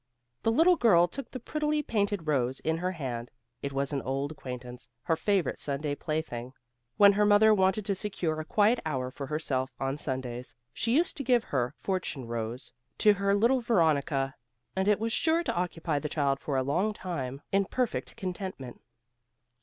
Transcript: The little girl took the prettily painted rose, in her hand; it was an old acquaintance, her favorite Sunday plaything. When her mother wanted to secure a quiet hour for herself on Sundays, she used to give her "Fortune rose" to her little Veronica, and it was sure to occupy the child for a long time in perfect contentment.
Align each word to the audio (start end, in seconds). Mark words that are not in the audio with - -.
The 0.41 0.51
little 0.51 0.77
girl 0.77 1.07
took 1.07 1.29
the 1.29 1.39
prettily 1.39 1.83
painted 1.83 2.25
rose, 2.25 2.59
in 2.61 2.79
her 2.79 2.93
hand; 2.93 3.29
it 3.61 3.71
was 3.71 3.93
an 3.93 4.01
old 4.01 4.31
acquaintance, 4.31 4.89
her 5.03 5.15
favorite 5.15 5.59
Sunday 5.59 5.93
plaything. 5.93 6.53
When 6.97 7.13
her 7.13 7.23
mother 7.23 7.53
wanted 7.53 7.85
to 7.85 7.93
secure 7.93 8.39
a 8.39 8.43
quiet 8.45 8.79
hour 8.83 9.11
for 9.11 9.27
herself 9.27 9.75
on 9.79 9.99
Sundays, 9.99 10.55
she 10.73 10.95
used 10.95 11.17
to 11.17 11.23
give 11.23 11.43
her 11.43 11.75
"Fortune 11.77 12.25
rose" 12.25 12.71
to 12.97 13.13
her 13.13 13.35
little 13.35 13.61
Veronica, 13.61 14.33
and 14.75 14.87
it 14.87 14.99
was 14.99 15.13
sure 15.13 15.43
to 15.43 15.53
occupy 15.53 15.99
the 15.99 16.09
child 16.09 16.39
for 16.39 16.57
a 16.57 16.63
long 16.63 16.93
time 16.93 17.43
in 17.51 17.65
perfect 17.65 18.15
contentment. 18.15 18.81